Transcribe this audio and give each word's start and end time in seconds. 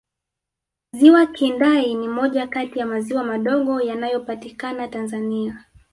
ziwa 0.93 1.25
kindai 1.25 1.93
ni 1.95 2.07
moja 2.07 2.47
Kati 2.47 2.79
ya 2.79 2.85
maziwa 2.85 3.23
madogo 3.23 3.81
yanayopatikana 3.81 4.87
tanzania 4.87 5.65